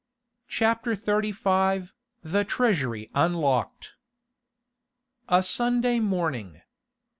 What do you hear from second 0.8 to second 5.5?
XXXV THE TREASURY UNLOCKED A